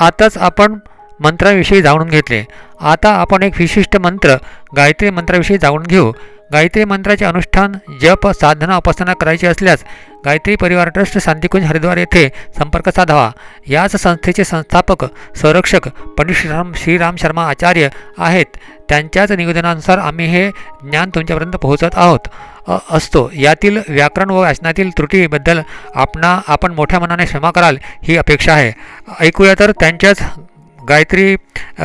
आताच 0.00 0.36
आपण 0.38 0.78
मंत्राविषयी 1.20 1.82
जाणून 1.82 2.08
घेतले. 2.08 2.44
आता 2.80 3.14
आपण 3.14 3.42
एक 3.42 3.52
विशिष्ट 3.58 3.96
मंत्र 3.96 4.36
गायत्री 4.76 5.10
मंत्राविषयी 5.10 5.58
जाणून 5.58 5.82
घेऊ. 5.82 6.12
गायत्री 6.52 6.84
मंत्राचे 6.84 7.24
अनुष्ठान 7.24 7.72
जप 8.00 8.28
साधना 8.28 8.76
उपासना 8.76 9.12
करायची 9.14 9.46
असल्यास 9.46 9.84
गायत्री 10.24 10.56
परिवार 10.56 10.88
ट्रस्ट 10.88 11.18
शांतिकुंज 11.18 11.64
हरिद्वार 11.64 11.96
येथे 11.96 12.28
संपर्क 12.58 12.88
साधावा. 12.88 13.30
याच 13.66 13.96
संस्थेचे 13.96 14.44
संस्थापक 14.44 15.04
संरक्षक 15.36 15.88
पंडित 15.88 16.34
श्रीराम 16.36 16.72
श्रीराम 16.72 17.16
शर्मा 17.16 17.48
आचार्य 17.48 17.88
आहेत. 18.18 18.46
त्यांच्याच 18.88 19.32
निवेदनानुसार 19.32 19.98
आम्ही 19.98 20.26
हे 20.26 20.50
ज्ञान 20.82 21.10
तुमच्यापर्यंत 21.14 21.52
पोहोचत 21.52 21.94
आहोत. 21.94 22.28
असतो. 22.90 23.30
यातील 23.34 23.78
व्याकरण 23.88 24.30
व 24.30 24.40
वाचनातील 24.40 24.90
त्रुटीबद्दल 24.90 25.60
आपणा 25.94 26.40
आपण 26.48 26.72
मोठ्या 26.72 27.00
मनाने 27.00 27.24
क्षमा 27.24 27.50
कराल 27.50 27.76
ही 28.02 28.16
अपेक्षा 28.16 28.52
आहे. 28.52 28.72
ऐकूया 29.20 29.54
तर 29.58 29.70
त्यांच्याच 29.70 30.18
गायत्री 30.88 31.36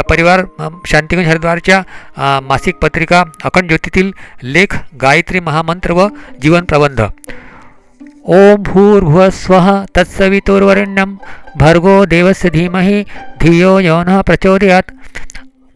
परिवार 0.09 0.43
शांतिगंज 0.87 1.27
हरिद्वारच्या 1.27 1.81
मासिक 2.43 2.75
पत्रिका 2.75 3.23
अखंड 3.45 3.67
ज्योतीतील 3.67 4.11
लेख 4.43 4.75
गायत्री 5.01 5.39
महामंत्र 5.39 5.91
व 5.91 6.07
जीवन 6.41 6.65
प्रबंध. 6.65 7.01
ओम 7.01 8.63
भूर्भुव 8.63 9.29
स्व 9.33 9.59
तत्सवितुर्वरेण्यम 9.95 11.15
भर्गो 11.59 12.03
देवस्य 12.05 12.49
धीमहि 12.49 13.03
धियो 13.41 13.79
न 13.79 14.21
प्रचोदयात. 14.27 14.91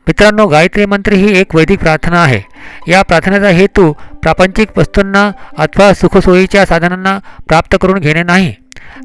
मित्रांनो 0.08 0.48
गायत्री 0.48 0.86
मंत्र 0.86 1.14
ही 1.14 1.40
एक 1.40 1.56
वैदिक 1.56 1.80
प्रार्थना 1.80 2.24
आहे. 2.24 2.42
या 2.88 3.02
प्रार्थनेचा 3.02 3.50
हेतू 3.50 3.92
प्रापंचिक 4.24 4.78
वस्तूंना 4.78 5.32
अथवा 5.58 5.94
सुखसोयीच्या 5.94 6.66
साधनांना 6.66 7.18
प्राप्त 7.48 7.78
करून 7.82 8.00
घेणे 8.00 8.24
नाही. 8.24 8.54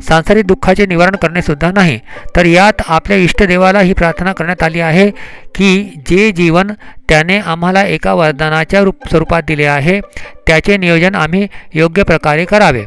सांसारिक 0.09 0.47
दुःखाचे 0.47 0.87
निवारण 0.87 1.17
करणेसुद्धा 1.17 1.71
नाही. 1.71 1.99
तर 2.37 2.47
यात 2.47 2.83
आपल्या 2.89 3.17
इष्टदेवाला 3.17 3.81
ही 3.81 3.93
प्रार्थना 3.93 4.33
करण्यात 4.33 4.63
आली 4.63 4.81
आहे 4.81 5.11
की 5.55 6.03
जे 6.07 6.31
जीवन 6.33 6.73
त्याने 7.09 7.39
आम्हाला 7.39 7.83
एका 7.83 8.13
वरदानाच्या 8.15 8.81
रूप 8.81 9.09
स्वरूपात 9.09 9.43
दिले 9.49 9.65
आहे 9.65 10.01
त्याचे 10.47 10.77
नियोजन 10.77 11.15
आम्ही 11.15 11.47
योग्य 11.75 12.03
प्रकारे 12.03 12.45
करावे. 12.45 12.85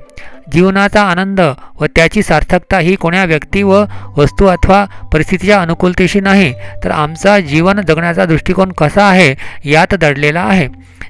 जीवनाचा 0.53 1.01
आनंद 1.01 1.41
व 1.79 1.85
त्याची 1.85 2.23
सार्थकता 2.23 2.79
ही 2.79 2.95
कोण्या 2.95 3.23
व्यक्ती 3.25 3.63
व 3.63 3.83
वस्तू 4.17 4.45
अथवा 4.45 4.83
परिस्थितीच्या 5.13 5.61
अनुकूलतेशी 5.61 6.19
नाही 6.19 6.53
तर 6.83 6.91
आमचा 6.91 7.39
जीवन 7.39 7.81
जगण्याचा 7.81 8.25
दृष्टिकोन 8.25 8.71
कसा 8.71 9.03
आहे 9.03 9.33
यात 9.65 9.95
दडलेला 9.95 10.41
आहे. 10.41 10.67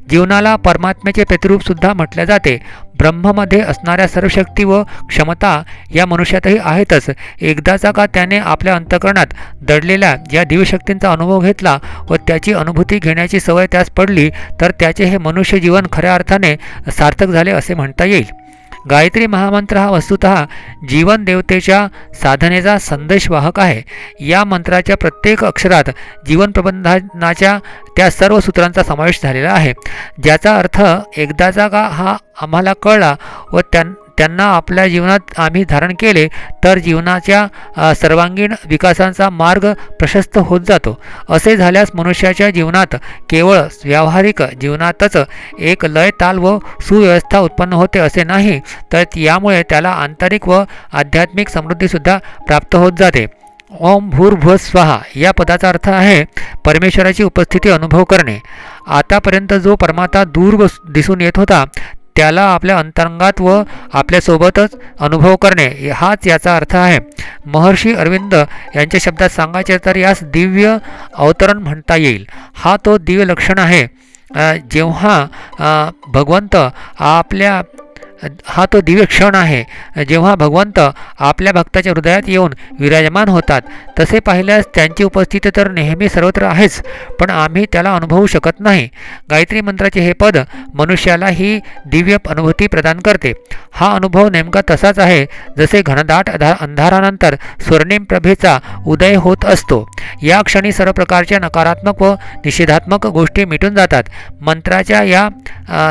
जीवनाला 0.10 0.55
परमात्म्याचे 0.55 1.24
प्रतिरूपसुद्धा 1.24 1.93
म्हटले 1.93 2.25
जाते. 2.25 2.57
ब्रह्ममध्ये 3.00 3.60
असणाऱ्या 3.62 4.07
सर्व 4.07 4.27
शक्ती 4.27 4.63
व 4.63 4.81
क्षमता 5.10 5.62
या 5.95 6.05
मनुष्यातही 6.05 6.57
आहेतच. 6.62 7.10
एकदाचा 7.41 7.91
का 7.91 8.05
त्याने 8.05 8.38
आपल्या 8.38 8.75
अंतकरणात 8.75 9.33
दडलेल्या 9.62 10.15
या 10.33 10.43
दिव्यशक्तींचा 10.43 11.12
अनुभव 11.12 11.39
घेतला 11.39 11.77
व 12.10 12.15
त्याची 12.27 12.53
अनुभूती 12.53 13.00
घेण्याची 13.00 13.39
सवय 13.39 13.67
त्यास 13.71 13.89
पडली 13.89 14.29
तर 14.62 14.71
त्याचे 14.71 15.05
हे 15.05 15.17
मनुष्य 15.17 15.60
जीवन 15.60 15.88
खऱ्या 15.91 16.15
अर्थाने 16.15 16.55
सार्थक 16.91 17.27
झाले 17.27 17.51
असे 17.51 17.74
म्हणता 17.74 18.05
येईल. 18.05 18.40
गायत्री 18.89 19.27
महामंत्र 19.27 19.77
हा 19.77 19.89
वस्तुत 19.89 20.25
जीवन 20.89 21.23
देवतेच्या 21.23 21.88
साधनेचा 22.13 22.77
संदेशवाहक 22.77 23.59
आहे. 23.59 23.81
या 24.27 24.43
मंत्राच्या 24.43 24.97
प्रत्येक 24.97 25.43
अक्षरात 25.45 25.89
जीवन 26.25 26.51
प्रबंधनाच्या 26.51 27.59
त्या 27.97 28.09
सर्व 28.09 28.39
सूत्रांचा 28.39 28.83
समावेश 28.83 29.19
झालेला 29.23 29.51
आहे. 29.51 29.73
ज्याचा 30.23 30.55
अर्थ 30.55 30.81
एकदाचा 31.17 31.67
का 31.67 31.81
हा 31.81 32.17
आम्हाला 32.41 32.73
कळला 32.73 33.15
व 33.53 33.59
त्या 33.59 33.83
त्यांना 34.22 34.46
आपल्या 34.46 34.88
जीवनात 34.88 35.40
आम्ही 35.40 35.63
धारण 35.70 35.94
केले 36.00 36.28
तर 36.63 36.78
जीवनाच्या 36.78 37.94
सर्वांगीण 37.96 38.54
विकासाचा 38.70 39.30
मार्ग 39.30 39.66
प्रशस्त 40.00 40.38
होत 40.38 40.62
जातो. 40.68 40.96
असे 41.30 41.56
झाल्यास 41.58 41.92
मनुष्याच्या 41.94 42.50
जीवनात 42.50 42.96
केवळ 43.30 43.58
व्यावहारिक 43.86 44.42
जीवनातच 44.62 45.18
एक 45.60 45.86
लय 45.86 46.10
ताल 46.22 46.38
व 46.38 46.58
सुव्यवस्था 46.82 47.40
उत्पन्न 47.40 47.74
होते 47.74 48.00
असे 48.00 48.24
नाही 48.24 48.60
तर 48.94 49.18
यामुळे 49.18 49.62
त्याला 49.70 49.90
आंतरिक 49.92 50.48
व 50.48 50.63
आध्यात्मिक 50.94 51.50
समृद्धीसुद्धा 51.50 52.18
प्राप्त 52.48 52.75
होत 52.75 52.92
जाते. 53.00 53.25
ओम 53.72 54.10
भूर्भुव 54.10 54.56
स्वाहा 54.60 54.98
या 55.16 55.32
पदाचा 55.32 55.70
अर्थ 55.70 55.90
आहे 55.90 56.24
परमेश्वराची 56.66 57.24
उपस्थिती 57.24 57.70
अनुभव 57.70 58.04
करणे. 58.04 58.38
आतापर्यंत 58.88 59.54
जो 59.54 59.75
परमाता 59.75 60.24
दूर 60.28 60.66
दिसून 60.90 61.22
येत 61.22 61.38
होता 61.38 61.63
त्याला 62.15 62.44
आपल्या 62.44 62.77
अंतरंगात 62.80 63.41
व 63.41 63.62
आपल्यासोबतच 63.94 64.75
अनुभव 65.00 65.36
करणे 65.36 65.68
हाच 65.96 66.27
याचा 66.27 66.56
अर्थ 66.56 66.75
आहे. 66.75 67.00
महर्षी 67.46 67.94
अरविंद 67.94 68.34
यांच्या 68.36 69.00
शब्दात 69.01 69.30
सांगायचे 69.30 69.77
तर 69.86 69.96
यास 69.96 70.24
दिव्य 70.24 70.75
अवतरण 71.13 71.58
म्हणता 71.58 71.96
येईल. 71.96 72.25
हा 72.56 72.75
तो 72.86 72.98
दिव्य 73.00 73.25
लक्षण 73.25 73.60
आहे. 73.60 73.86
जेव्हा 74.72 75.25
भगवंत 76.08 76.56
आपल्या 76.56 77.62
हा 78.46 78.66
तो 78.74 78.80
दिव्य 78.82 79.06
क्षण 79.06 79.36
आहे. 79.36 79.63
जेव्हा 80.08 80.34
भगवंत 80.36 80.80
आपल्या 81.20 81.54
भक्ताच्या 81.54 81.92
हृदयात 81.92 82.30
येऊन 82.30 82.54
विराजमान 82.80 83.30
होतात 83.30 83.62
तसे 84.00 84.20
पाहिल्यास 84.20 84.66
त्यांची 84.75 85.04
उपस्थिती 85.04 85.50
तर 85.56 85.72
नेहमी 85.72 86.10
सर्वत्र 86.10 86.46
आहेच 86.46 86.82
पण 87.20 87.30
आम्ही 87.30 87.66
त्याला 87.72 87.96
अनुभवू 87.96 88.25
शकत 88.28 88.60
नाही. 88.60 88.88
गायत्री 89.32 89.62
मंत्राचे 89.62 90.01
हे 90.01 90.13
पद 90.13 90.38
मनुष्याला 90.74 91.28
ही 91.30 91.60
दिव्य 91.86 92.18
अनुभूती 92.30 92.68
प्रदान 92.68 93.00
करते. 93.00 93.34
हा 93.74 93.94
अनुभव 93.96 94.30
नेमका 94.30 94.62
तसाच 94.70 95.00
आहे 95.00 95.25
जसे 95.58 95.82
घनदाट 95.82 96.30
अंधारानंतर 96.30 97.36
स्वर्णिम 97.62 98.04
प्रभेचा 98.04 98.58
उदय 98.88 99.16
होत 99.16 99.46
असतो. 99.46 99.86
या 100.24 100.42
क्षणी 100.46 100.72
सर्व 100.72 100.92
प्रकारच्या 100.92 101.40
नकारात्मक 101.40 102.01
व 102.01 102.13
निषेधात्मक 102.46 103.06
गोष्टी 103.08 103.46
मिटून 103.46 103.75
जातात. 103.75 104.04
मंत्राच्या 104.42 105.04
या 105.04 105.28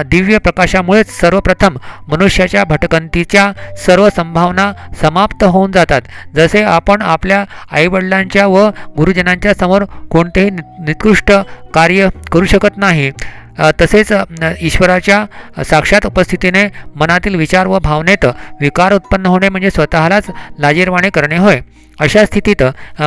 दिव्य 0.06 0.38
प्रकाशामुळेच 0.38 1.10
सर्वप्रथम 1.10 1.76
मनुष्याच्या 2.20 2.62
भटकंतीच्या 2.64 3.50
सर्व 3.78 4.08
संभावना 4.16 4.70
समाप्त 5.00 5.44
होऊन 5.44 5.72
जातात. 5.72 6.02
जसे 6.34 6.62
आपण 6.62 7.02
आपल्या 7.02 7.44
आईवडिलांच्या 7.70 8.46
व 8.46 8.68
गुरुजनांच्या 8.96 9.52
समोर 9.54 9.84
कोणतेही 10.10 10.50
निकृष्ट 10.86 11.32
कार्य 11.74 12.08
करू 12.32 12.44
शकत 12.46 12.76
नाही 12.76 13.10
तसेच 13.80 14.12
ईश्वराच्या 14.60 15.24
साक्षात 15.64 16.06
उपस्थितीने 16.06 16.66
मनातील 16.96 17.34
विचार 17.36 17.66
व 17.66 17.78
भावनेत 17.82 18.26
विकार 18.60 18.94
उत्पन्न 18.94 19.26
होणे 19.26 19.48
म्हणजे 19.48 19.70
स्वतःलाच 19.70 20.30
लाजीरवाणे 20.58 21.10
करणे 21.10 21.36
होय. 21.36 21.60
अशा 21.98 22.24
स्थितीत 22.24 22.62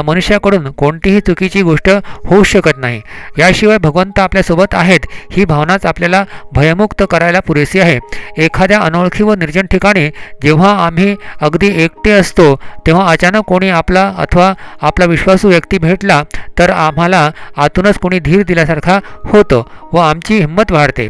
मनुष्याकडून 0.05 0.69
कोणतीही 0.77 1.19
चुकीची 1.19 1.61
गोष्ट 1.61 1.89
होऊ 2.25 2.43
शकत 2.43 2.77
नाही. 2.77 2.99
याशिवाय 3.39 3.77
भगवंत 3.77 4.19
आपल्यासोबत 4.19 4.75
आहेत. 4.75 5.05
ही 5.31 5.45
भावनाच 5.45 5.85
आपल्याला 5.85 6.23
भयमुक्त 6.53 7.03
करायला 7.11 7.39
पुरेशी 7.39 7.79
आहे. 7.79 7.97
एखाद्या 8.37 8.79
अनोळखी 8.79 9.23
व 9.23 9.33
निर्जन 9.33 9.65
ठिकाणी 9.71 10.07
जेव्हा 10.43 10.71
आम्ही 10.85 11.15
अगदी 11.41 11.71
एकटे 11.83 12.11
असतो 12.11 12.55
तेव्हा 12.85 13.09
अचानक 13.11 13.43
कोणी 13.47 13.69
आपला 13.69 14.07
अथवा 14.17 14.53
आपला 14.81 15.05
विश्वासू 15.05 15.49
व्यक्ती 15.49 15.77
भेटला 15.77 16.21
तर 16.59 16.69
आम्हाला 16.69 17.29
आतूनच 17.57 17.97
कोणी 17.99 18.19
धीर 18.19 18.43
दिल्यासारखा 18.43 18.99
होतो 19.25 19.67
व 19.93 19.97
आमची 19.99 20.42
हिंमत 20.43 20.71
वाढते. 20.71 21.07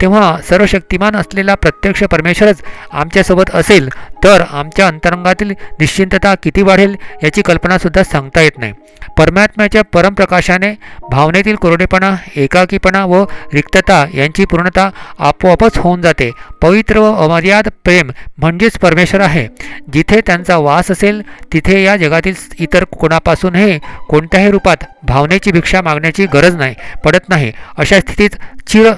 तेव्हा 0.00 0.36
सर्व 0.48 0.66
शक्तिमान 0.66 1.16
असलेला 1.16 1.54
प्रत्यक्ष 1.54 2.02
परमेश्वरच 2.12 2.62
आमच्यासोबत 2.92 3.54
असेल 3.54 3.88
तर 4.24 4.42
आमच्या 4.50 4.86
अंतरंगातील 4.86 5.50
निश्चिंतता 5.80 6.34
किती 6.42 6.62
वाढेल 6.62 6.94
याची 7.22 7.42
कल्पनासुद्धा 7.42 8.02
सांगता 8.02 8.40
येत 8.40 8.58
नाही. 8.58 8.72
परमात्म्याच्या 9.18 9.82
परमप्रकाशाने 9.92 10.72
भावनेतील 11.10 11.56
कोरडेपणा 11.56 12.14
एकाकीपणा 12.36 13.04
व 13.06 13.24
रिक्तता 13.54 14.04
यांची 14.14 14.44
पूर्णता 14.44 14.88
आपोआपच 15.18 15.78
होऊन 15.78 16.02
जाते. 16.02 16.30
पवित्र 16.62 16.98
व 16.98 17.12
अमर्याद 17.24 17.68
प्रेम 17.84 18.10
म्हणजेच 18.38 18.78
परमेश्वर 18.78 19.20
आहे. 19.20 19.46
जिथे 19.92 20.20
त्यांचा 20.26 20.56
वास 20.58 20.90
असेल 20.90 21.22
तिथे 21.52 21.82
या 21.82 21.96
जगातील 21.96 22.34
इतर 22.60 22.84
कोणापासूनही 22.92 23.78
कोणत्याही 24.08 24.50
रूपात 24.50 24.84
भावनेची 25.02 25.52
भिक्षा 25.52 25.80
मागण्याची 25.82 26.26
गरज 26.26 26.54
नाही 26.56 26.74
पडत 27.04 27.28
नाही. 27.28 27.52
अशा 27.78 27.98
स्थितीत 28.00 28.36
चिर 28.66 28.92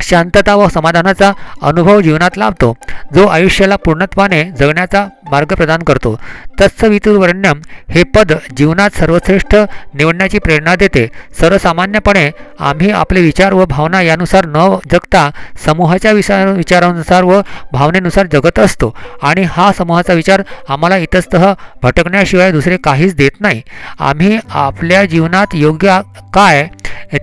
शांतता 0.00 0.54
व 0.54 0.68
समाधानाचा 0.68 1.32
अनुभव 1.62 2.00
जीवनात 2.00 2.38
लाभतो. 2.38 2.74
जो 3.14 3.26
आयुष्याला 3.26 3.76
पूर्णत्वाने 3.76 4.42
जगण्याचा 4.58 5.06
मार्ग 5.30 5.54
प्रदान 5.54 5.82
करतो. 5.82 6.14
तत्सवितुर्वर्ण्यम 6.60 7.60
हे 7.90 8.02
पद 8.02 8.32
जीवनात 8.56 8.90
सर्वश्रेष्ठ 8.90 9.54
निवडण्याची 9.94 10.38
प्रेरणा 10.38 10.74
देते. 10.76 11.06
सर्वसामान्यपणे 11.40 12.30
आम्ही 12.60 12.90
आपले 12.90 13.20
विचार 13.20 13.52
व 13.52 13.64
भावना 13.66 14.02
यानुसार 14.02 14.46
न 14.46 14.76
जगता 14.92 15.28
समूहाच्या 15.64 16.12
विचार 16.12 16.46
विचारानुसार 16.48 17.24
व 17.24 17.40
भावनेनुसार 17.72 18.26
जगत 18.32 18.58
असतो. 18.58 18.94
आणि 19.22 19.42
हा 19.42 19.70
समूहाचा 19.72 20.12
विचार 20.12 20.42
आम्हाला 20.68 20.96
इतस्तः 20.96 21.52
भटकण्याशिवाय 21.82 22.52
दुसरे 22.52 22.76
काहीच 22.76 23.14
देत 23.14 23.40
नाही. 23.40 23.62
आम्ही 24.00 24.38
आपल्या 24.50 25.04
जीवनात 25.04 25.54
योग्य 25.54 26.00
काय 26.34 26.68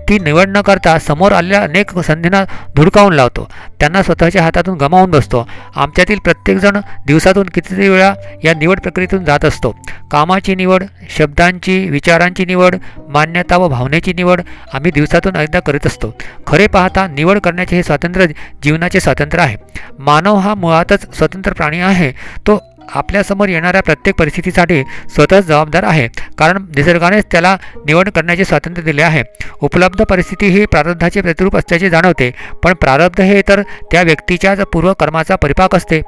ती 0.08 0.18
निवड 0.18 0.48
न 0.48 0.60
करता 0.60 0.98
समोर 0.98 1.32
आलेल्या 1.32 1.62
अनेक 1.62 1.98
संधींना 1.98 2.42
धुडकावून 2.76 3.12
लावतो. 3.12 3.48
त्यांना 3.80 4.02
स्वतःच्या 4.02 4.42
हातातून 4.42 4.78
गमावून 4.78 5.10
बसतो. 5.10 5.48
आमच्यातील 5.76 6.18
प्रत्येकजण 6.18 6.76
दिवसातून 7.06 7.48
कितीतरी 7.48 7.88
वेळा 7.88 8.14
या 8.44 8.54
निवड 8.54 8.80
प्रक्रियेतून 8.80 9.24
जात 9.24 9.44
असतो. 9.44 9.76
कामाची 10.10 10.54
निवड 10.54 10.84
शब्दांची 11.10 11.88
विचारांची 11.90 12.44
निवड 12.44 12.76
मान्यता 13.08 13.56
व 13.56 13.68
भावनेची 13.68 14.12
निवड 14.12 14.40
आम्ही 14.72 14.90
दिवसातून 14.94 15.36
एकदा 15.36 15.60
करीत 15.60 15.86
असतो. 15.86 16.14
खरे 16.46 16.66
पाहता 16.66 17.06
निवड 17.06 17.38
करण्याचे 17.38 17.76
हे 17.76 17.82
स्वातंत्र्य 17.82 18.26
जीवनाचे 18.62 19.00
स्वातंत्र्य 19.00 19.42
आहे. 19.42 19.56
मानव 19.98 20.36
हा 20.36 20.54
मुळातच 20.54 21.16
स्वतंत्र 21.16 21.52
प्राणी 21.52 21.80
आहे. 21.80 22.12
तो 22.46 22.75
आपल्यासमोर 22.94 23.48
येणाऱ्या 23.48 23.82
प्रत्येक 23.82 24.16
परिस्थितीसाठी 24.16 24.82
स्वतःच 25.08 25.44
जबाबदार 25.44 25.82
आहे. 25.82 26.08
कारण 26.38 26.56
निसर्गानेच 26.76 27.24
त्याला 27.30 27.56
निवड 27.86 28.08
करण्याचे 28.08 28.44
स्वातंत्र्य 28.44 28.84
दिले 28.84 29.02
आहे. 29.02 29.22
उपलब्ध 29.60 30.04
परिस्थिती 30.04 30.46
ही 30.46 30.66
प्रारब्धाचे 30.66 31.20
प्रतिरूप 31.20 31.56
असल्याचे 31.56 31.90
जाणवते. 31.90 32.34
पण 32.64 32.72
प्रारब्ध 32.72 33.20
हे 33.20 33.42
तर 33.48 33.62
त्या 33.62 34.02
व्यक्तीच्याच 34.02 34.60
पूर्वकर्माचा 34.60 35.36
परिपाक 35.36 35.74
असते. 35.74 36.02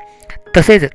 तसेच 0.56 0.90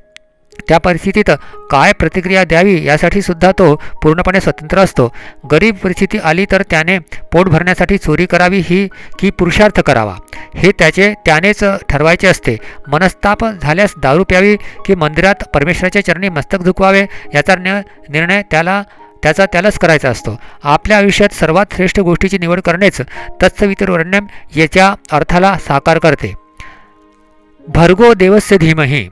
त्या 0.68 0.78
परिस्थितीत 0.78 1.30
काय 1.70 1.92
प्रतिक्रिया 1.92 2.44
द्यावी 2.44 2.84
यासाठी 2.86 3.22
सुद्धा 3.22 3.50
तो 3.52 3.74
पूर्णपणे 4.02 4.40
स्वतंत्र 4.40 4.78
असतो. 4.78 5.08
गरीब 5.50 5.76
परिस्थिती 5.76 6.18
आली 6.18 6.46
तर 6.50 6.62
त्याने 6.70 6.98
पोट 7.32 7.48
भरण्यासाठी 7.48 7.98
चोरी 7.98 8.26
करावी 8.26 8.62
ही 8.64 8.88
की 9.18 9.30
पुरुषार्थ 9.30 9.80
करावा? 9.80 10.14
हे 10.56 10.72
त्याचे 10.78 11.12
त्यानेच 11.26 11.64
ठरवायचे 11.88 12.26
असते. 12.26 12.56
मनस्ताप 12.88 13.44
झाल्यास 13.62 13.94
दारू 14.02 14.24
प्यावी 14.24 14.56
की 14.86 14.94
मंदिरात 14.94 15.48
परमेश्वराच्या 15.54 16.04
चरणी 16.04 16.28
मस्तक 16.28 16.58
झुकवावे 16.64 17.06
याचा 17.34 17.54
निर्णय 17.54 18.42
त्याला 18.50 18.82
त्याचा 19.22 19.46
त्यालाच 19.46 19.78
करायचा 19.78 20.08
असतो. 20.10 20.36
आपल्या 20.64 20.96
आयुष्यात 20.96 21.34
सर्वात 21.34 21.66
श्रेष्ठ 21.76 22.00
गोष्टीची 22.00 22.38
निवड 22.38 22.60
करणेच 22.60 23.00
तत्सवितुर्वर्ण्यम 23.42 24.26
याच्या 24.56 24.94
अर्थाला 25.12 25.56
साकार 25.58 25.98
करते. 25.98 26.32
भर्गो 27.68 28.14
देवस्य 28.14 28.56
धीमही. 28.56 29.08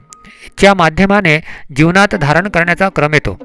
च्या 0.57 0.73
माध्यमाने 0.73 1.39
जीवनात 1.75 2.15
धारण 2.15 2.47
करण्याचा 2.47 2.89
क्रम 2.89 3.13
येतो. 3.13 3.37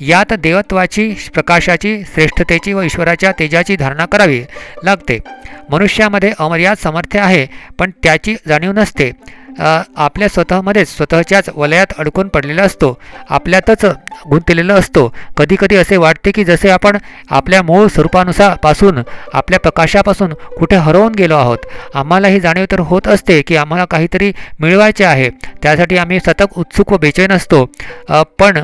यात 0.00 0.32
देवत्वाची 0.32 1.14
प्रकाशाची 1.34 2.02
श्रेष्ठतेची 2.14 2.72
व 2.72 2.82
ईश्वराच्या 2.82 3.32
तेजाची 3.32 3.76
धारणा 3.76 4.06
करावी 4.06 4.42
लागते. 4.84 5.18
मनुष्यामध्ये 5.70 6.32
अमर्याद 6.38 6.76
सामर्थ्य 6.76 7.20
आहे 7.20 7.46
पण 7.78 7.90
त्याची 8.02 8.36
जाणीव 8.48 8.72
नसते. 8.72 9.10
आपल्या 9.58 10.28
स्वतःमध्येच 10.28 10.88
स्वतःच्याच 10.88 11.48
वलयात 11.54 11.92
अडकून 11.98 12.28
पडलेला 12.28 12.62
असतो. 12.62 12.92
आपल्यातच 13.30 13.84
गुंतलेलं 14.30 14.74
असतो. 14.74 15.06
कधीकधी 15.38 15.76
असे 15.76 15.96
वाटते 15.96 16.30
की 16.30 16.44
जसे 16.44 16.70
आपण 16.70 16.98
आपल्या 17.30 17.62
मूळ 17.62 17.86
स्वरूपानुसारपासून 17.86 18.98
आपल्या 19.34 19.58
प्रकाशापासून 19.60 20.32
कुठे 20.58 20.76
हरवून 20.76 21.14
गेलो 21.18 21.36
आहोत. 21.36 21.58
आम्हाला 21.94 22.28
ही 22.28 22.40
जाणीव 22.40 22.64
तर 22.70 22.80
होत 22.80 23.08
असते 23.08 23.40
की 23.42 23.56
आम्हाला 23.56 23.84
काहीतरी 23.84 24.32
मिळवायचे 24.60 25.04
आहे. 25.04 25.28
त्यासाठी 25.62 25.96
आम्ही 25.96 26.20
सतत 26.20 26.56
उत्सुक 26.56 26.92
व 26.92 26.96
बेचैन 26.98 27.32
असतो. 27.32 27.64
पण 28.38 28.58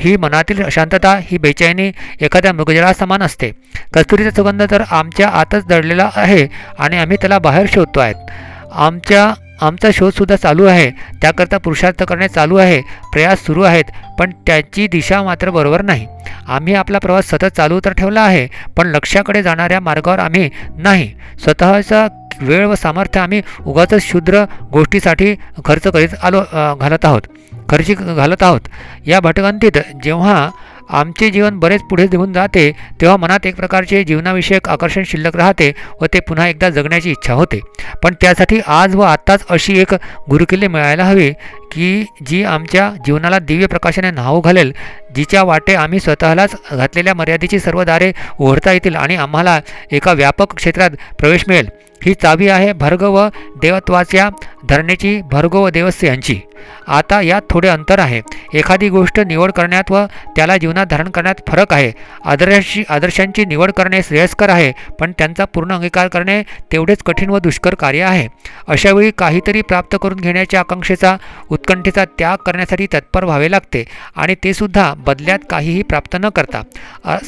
ही 0.00 0.16
मनातील 0.16 0.62
अशांतता 0.64 1.16
ही 1.22 1.38
बेचैनी 1.38 1.90
एखाद्या 2.20 2.52
मृगजळा 2.52 2.92
समान 2.92 3.22
असते. 3.22 3.50
कस्तुरीचा 3.94 4.30
सुगंध 4.30 4.62
तर 4.70 4.82
आमच्या 4.90 5.28
आतच 5.30 5.66
दडलेला 5.66 6.08
आहे 6.16 6.46
आणि 6.78 6.98
आम्ही 6.98 7.16
त्याला 7.16 7.38
बाहेर 7.38 7.66
शोधतो 7.72 8.00
आहेत 8.00 8.30
आमच्या 8.72 9.32
आमचा 9.60 9.88
शोधसुद्धा 9.94 10.36
चालू 10.36 10.64
आहे. 10.64 10.90
त्याकरता 11.22 11.58
पुरुषार्थ 11.58 12.02
करणे 12.02 12.28
चालू 12.28 12.56
आहे. 12.56 12.80
प्रयास 13.12 13.44
सुरू 13.46 13.62
आहेत 13.62 13.84
पण 14.18 14.30
त्याची 14.46 14.86
दिशा 14.88 15.22
मात्र 15.22 15.50
बरोबर 15.50 15.82
नाही. 15.82 16.06
आम्ही 16.48 16.74
आपला 16.74 16.98
प्रवास 16.98 17.30
सतत 17.30 17.56
चालू 17.56 17.80
तर 17.84 17.92
ठेवला 17.92 18.20
आहे 18.20 18.46
पण 18.76 18.86
लक्ष्याकडे 18.86 19.42
जाणाऱ्या 19.42 19.80
मार्गावर 19.80 20.18
आम्ही 20.18 20.48
नाही. 20.76 21.12
स्वतःचा 21.44 22.06
वेळ 22.40 22.66
व 22.66 22.74
सामर्थ्य 22.74 23.20
आम्ही 23.20 23.40
उगाच 23.66 23.94
शुद्र 24.02 24.44
गोष्टीसाठी 24.72 25.34
खर्च 25.64 25.86
करीत 25.86 26.14
आलो 26.22 26.40
घालत 26.80 27.04
आहोत. 27.04 27.22
खर्ची 27.70 27.94
घालत 27.94 28.42
आहोत. 28.42 28.60
या 29.06 29.20
भटकंतीत 29.20 29.78
जेव्हा 30.02 30.48
आमचे 30.90 31.30
जीवन 31.30 31.58
बरेच 31.58 31.82
पुढे 31.90 32.04
निघून 32.04 32.32
जाते 32.32 32.70
तेव्हा 33.00 33.16
मनात 33.16 33.46
एक 33.46 33.56
प्रकारचे 33.56 34.02
जीवनाविषयक 34.04 34.68
आकर्षण 34.68 35.02
शिल्लक 35.06 35.36
राहते 35.36 35.72
व 36.00 36.06
ते 36.12 36.20
पुन्हा 36.20 36.48
एकदा 36.48 36.70
जगण्याची 36.70 37.10
इच्छा 37.10 37.34
होते. 37.34 37.60
पण 38.02 38.14
त्यासाठी 38.20 38.60
आज 38.66 38.94
व 38.96 39.00
आत्ताच 39.00 39.44
अशी 39.50 39.78
एक 39.80 39.94
गुरुकिल्ले 40.30 40.68
मिळायला 40.68 41.04
हवी 41.04 41.30
की 41.72 42.04
जी 42.26 42.42
आमच्या 42.44 42.90
जीवनाला 43.06 43.38
दिव्य 43.38 43.66
प्रकाशाने 43.66 44.10
नाव 44.10 44.40
घालेल 44.40 44.72
जिच्या 45.16 45.42
वाटे 45.42 45.74
आम्ही 45.74 46.00
स्वतःलाच 46.00 46.54
घातलेल्या 46.72 47.14
मर्यादेची 47.14 47.58
सर्व 47.58 47.82
दारे 47.82 48.12
उघडता 48.40 48.72
येतील 48.72 48.96
आणि 48.96 49.16
आम्हाला 49.16 49.58
एका 49.92 50.12
व्यापक 50.12 50.54
क्षेत्रात 50.54 50.90
प्रवेश 51.18 51.44
मिळेल. 51.48 51.68
ही 52.04 52.14
चावी 52.14 52.48
आहे 52.48 52.72
भर्गव 52.72 53.26
देवत्वाच्या 53.62 54.28
धरणेची. 54.68 55.20
भर्गव 55.32 55.68
देवस्य 55.68 56.06
यांची 56.06 56.40
आता 56.88 57.20
यात 57.22 57.42
थोडे 57.50 57.68
अंतर 57.68 57.98
आहे. 57.98 58.20
एखादी 58.54 58.88
गोष्ट 58.88 59.18
निवड 59.20 59.50
करण्यात 59.52 59.90
व 59.90 60.04
त्याला 60.36 60.56
जीवनात 60.56 60.86
धारण 60.86 61.10
करण्यात 61.10 61.40
फरक 61.48 61.72
आहे. 61.72 61.92
आदर्शी 62.24 62.82
आदर्शांची 62.88 63.44
निवड 63.44 63.70
करणे 63.70 64.02
श्रेयस्कर 64.02 64.48
आहे 64.48 64.72
पण 65.00 65.12
त्यांचा 65.18 65.44
पूर्ण 65.44 65.72
अंगीकार 65.72 66.08
करणे 66.08 66.42
तेवढेच 66.72 67.02
कठीण 67.06 67.30
व 67.30 67.38
दुष्कर 67.38 67.74
कार्य 67.74 68.02
आहे. 68.02 68.26
अशावेळी 68.68 69.10
काहीतरी 69.18 69.62
प्राप्त 69.62 69.96
करून 70.02 70.18
घेण्याच्या 70.18 70.60
आकांक्षेचा 70.60 71.16
उत्कंठेचा 71.50 72.04
त्याग 72.18 72.36
करण्यासाठी 72.36 72.86
तत्पर 72.86 73.24
व्हावे 73.24 73.50
लागते 73.50 73.84
आणि 74.16 74.34
ते 74.44 74.54
सुद्धा 74.54 74.92
बदल्यात 74.96 75.38
काहीही 75.50 75.82
प्राप्त 75.82 76.16
न 76.20 76.28
करता. 76.28 76.62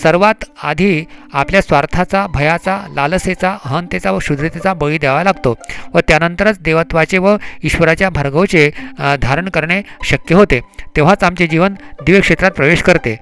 सर्वात 0.03 0.45
आधी 0.63 1.05
आपल्या 1.33 1.63
स्वार्थाचा 1.63 2.27
भयाचा 2.35 2.79
लालसेचा 2.95 3.57
अहंतेचा 3.65 4.11
व 4.11 4.19
शुद्रतेचा 4.61 4.87
बळी 4.87 4.99
द्यावा 4.99 5.23
लागतो 5.25 5.55
व 5.95 5.99
त्यानंतरच 6.09 6.59
देवत्वाचे 6.61 7.19
व 7.19 7.37
ईश्वराच्या 7.65 8.09
भार्गवचे 8.11 8.71
धारण 9.23 9.49
करणे 9.49 9.83
शक्य 10.05 10.35
होते. 10.35 10.61
तेव्हाच 10.97 11.25
आमचे 11.25 11.47
जीवन 11.47 11.75
दिव्य 12.05 12.21
क्षेत्रात 12.21 12.51
प्रवेश 12.51 12.83
करते. 12.83 13.17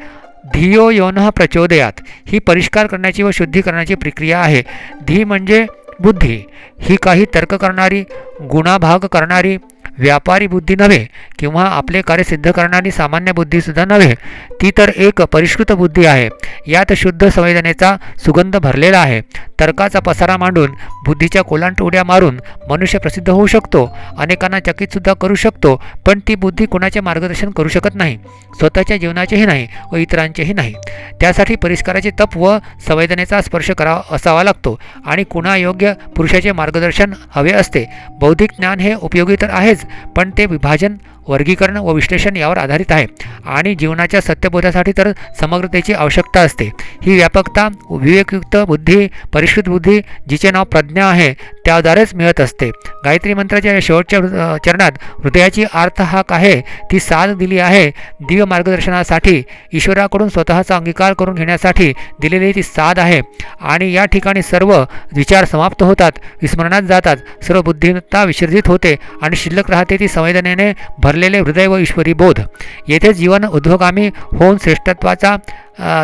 धियो 0.55 0.91
योन 0.91 1.29
प्रचोदयात. 1.31 2.01
ही 2.27 2.39
परिष्कार 2.39 2.87
करण्याची 2.87 3.23
व 3.23 3.31
शुद्धी 3.31 3.61
करण्याची 3.61 3.95
प्रक्रिया 3.95 4.41
आहे. 4.41 4.63
धी 5.07 5.25
म्हणजे 5.25 5.65
बुद्धी. 6.01 6.41
ही 6.81 6.97
काही 7.03 7.25
तर्क 7.35 7.55
करणारी 7.55 8.03
गुणाभाग 8.51 9.07
करणारी 9.13 9.57
व्यापारी 9.99 10.47
बुद्धी 10.47 10.75
नव्हे 10.75 11.05
किंवा 11.39 11.65
आपले 11.65 12.03
कार्य 12.03 12.25
सिद्ध 12.25 12.51
करणारी 12.51 12.91
सामान्य 12.91 13.33
बुद्धीसुद्धा 13.33 13.85
नव्हे 13.85 14.15
ती 14.61 14.71
तर 14.79 14.91
एक 14.97 15.23
परिष्कृत 15.23 15.73
बुद्धी 15.73 16.05
आहे. 16.07 16.29
यात 16.67 16.93
शुद्ध 16.97 17.29
संवेदनेचा 17.29 17.97
सुगंध 18.25 18.57
भरलेला 18.57 18.99
आहे. 18.99 19.21
तर्काचा 19.61 20.01
पसारा 20.01 20.37
मांडून 20.37 20.75
बुद्धीच्या 21.07 21.43
कोलांट 21.43 21.81
उड्या 21.83 22.03
मारून 22.05 22.39
मनुष्य 22.71 22.99
प्रसिद्ध 22.99 23.29
होऊ 23.31 23.47
शकतो 23.47 23.85
अनेकांना 24.19 24.61
चकितसुद्धा 24.61 25.13
करू 25.13 25.35
शकतो 25.35 25.75
पण 26.07 26.21
ती 26.29 26.35
बुद्धी 26.35 26.67
कुणाचे 26.67 27.01
मार्गदर्शन 27.01 27.51
करू 27.51 27.69
शकत 27.69 27.95
नाही 27.95 28.17
स्वतःच्या 28.59 28.97
जीवनाचेही 28.97 29.47
नाही 29.47 29.67
व 29.93 29.97
इतरांचेही 29.97 30.53
नाही. 30.53 30.75
त्यासाठी 31.21 31.55
परिष्काराचे 31.57 32.11
तप 32.21 32.37
व 32.37 32.57
संवेदनेचा 32.87 33.41
स्पर्श 33.41 33.71
करावा 33.71 34.01
असावा 34.11 34.43
लागतो 34.45 34.79
आणि 35.07 35.25
कुणायोग्य 35.25 35.93
पुरुषाचे 36.17 36.53
मार्गदर्शन 36.53 37.13
हवे 37.35 37.53
असते. 37.53 37.85
बौद्धिक 38.21 38.53
ज्ञान 38.59 38.81
हे 38.81 38.95
उपयोगी 38.95 39.37
तर 39.43 39.51
आहेच 39.51 39.85
पण 40.17 40.31
ते 40.39 40.47
विभाजन 40.47 40.95
वर्गीकरण 41.29 41.77
व 41.77 41.93
विश्लेषण 41.93 42.37
यावर 42.37 42.59
आधारित 42.59 42.93
आहे 42.93 43.07
आणि 43.47 43.75
जीवनाच्या 43.75 44.21
सत्यबोधासाठी 44.21 44.93
तर 44.99 45.13
समग्रतेची 45.41 45.93
आवश्यकता 45.93 46.41
असते. 46.41 46.71
ही 47.03 47.15
व्यापकता 47.15 47.69
विवेकयुक्त 47.91 48.57
बुद्धी 48.57 49.09
परिष्कृत 49.33 49.69
बुद्धी 49.69 50.01
जिचे 50.29 50.51
नाव 50.51 50.65
प्रज्ञा 50.65 51.07
आहे 51.07 51.35
त्याद्वारेच 51.69 52.15
मिळत 52.15 52.41
असते. 52.41 52.71
गायत्री 53.05 53.35
मंत्राच्या 53.35 53.73
शेवटच्या 53.83 54.57
चरणात 54.65 54.93
हृदयाची 55.25 55.65
आर्थ 55.75 56.01
हाक 56.03 56.33
आहे. 56.33 56.61
ती 56.93 56.99
साथ 57.01 57.35
दिली 57.35 57.59
आहे. 57.59 57.91
दिव्य 58.21 58.45
मार्गदर्शनासाठी 58.45 59.43
ईश्वराकडून 59.73 60.29
स्वतःचा 60.29 60.77
अंगीकार 60.77 61.13
करून 61.13 61.35
घेण्यासाठी 61.35 61.93
दिलेली 62.21 62.53
ती 62.55 62.63
साथ 62.63 62.99
आहे. 62.99 63.21
आणि 63.61 63.93
या 63.93 64.05
ठिकाणी 64.05 64.43
सर्व 64.43 64.73
विचार 65.17 65.45
समाप्त 65.45 65.83
होतात. 65.83 66.13
विस्मरणात 66.43 66.83
जातात. 66.83 67.17
सर्व 67.43 67.63
बुद्धिमत्ता 67.63 68.25
विसर्जित 68.25 68.69
होते 68.69 68.97
आणि 69.23 69.37
शिल्लक 69.37 69.71
राहते 69.71 69.97
ती 70.01 70.09
संवेदनेने 70.09 70.73
भरलेले 70.99 71.39
हृदय 71.39 71.67
व 71.67 71.77
ईश्वरी 71.77 72.13
बोध. 72.13 72.41
येथे 72.89 73.13
जीवन 73.13 73.45
उद्योगामी 73.45 74.11
होऊन 74.33 74.57
श्रेष्ठत्वाचा 74.63 75.37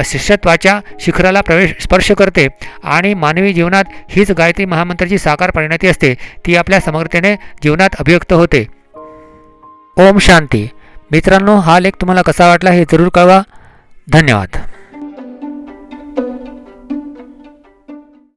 शिष्यत्वाच्या 0.05 0.81
शिखराला 1.01 1.41
प्रवेश 1.41 1.75
स्पर्श 1.81 2.11
करते 2.11 2.49
आणि 2.85 3.15
मानवी 3.15 3.53
जीवनात 3.53 3.85
हीच 4.09 4.31
गायत्री 4.31 4.65
महामंत्राची 4.65 5.19
साकार 5.19 5.51
परिणती 5.51 5.87
असते. 5.87 6.15
ती 6.15 6.57
आपल्या 6.57 6.81
समग्रतेने 6.81 7.35
जीवनात 7.35 7.91
अभिव्यक्त 7.99 8.33
होते. 8.33 8.67
ओम 9.99 10.19
शांती. 10.19 10.69
मित्रांनो 11.11 11.57
हा 11.57 11.81
लेख 11.81 11.93
तुम्हाला 12.01 12.23
कसा 12.23 12.49
वाटला 12.49 12.71
हे 12.71 12.85
जरूर 12.93 13.09
कळवा. 13.09 13.43
धन्यवाद. 14.13 14.49